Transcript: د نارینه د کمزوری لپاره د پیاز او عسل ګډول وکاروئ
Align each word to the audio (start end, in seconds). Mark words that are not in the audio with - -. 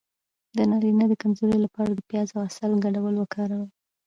د 0.55 0.57
نارینه 0.71 1.05
د 1.09 1.13
کمزوری 1.21 1.59
لپاره 1.65 1.91
د 1.93 1.99
پیاز 2.09 2.27
او 2.35 2.39
عسل 2.47 2.71
ګډول 2.85 3.15
وکاروئ 3.17 3.67